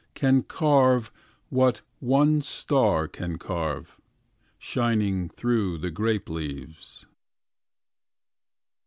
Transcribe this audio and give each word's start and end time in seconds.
Can 0.15 0.41
carve 0.41 1.11
What 1.49 1.81
one 1.99 2.41
star 2.41 3.07
can 3.07 3.37
carve. 3.37 4.01
Shining 4.57 5.29
through 5.29 5.77
the 5.77 5.91
grape 5.91 6.27
leaves. 6.27 7.05